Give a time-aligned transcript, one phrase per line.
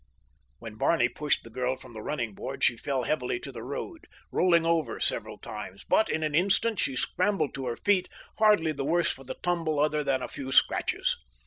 [0.57, 4.07] When Barney pushed the girl from the running board she fell heavily to the road,
[4.31, 8.09] rolling over several times, but in an instant she scrambled to her feet,
[8.39, 11.17] hardly the worse for the tumble other than a few scratches.